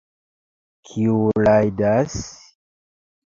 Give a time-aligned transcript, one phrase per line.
[0.87, 1.17] Kiu
[1.49, 2.17] rajdas?